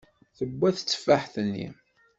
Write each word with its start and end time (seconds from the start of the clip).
Tewwa 0.37 0.69
tetteffaḥt-nni. 0.75 1.67